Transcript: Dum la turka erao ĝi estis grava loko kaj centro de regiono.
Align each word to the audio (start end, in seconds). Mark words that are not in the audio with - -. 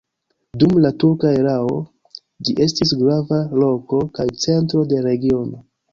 Dum 0.61 0.71
la 0.85 0.89
turka 1.03 1.33
erao 1.41 1.75
ĝi 2.47 2.55
estis 2.67 2.95
grava 3.03 3.41
loko 3.65 4.01
kaj 4.19 4.27
centro 4.47 4.83
de 4.95 5.05
regiono. 5.11 5.63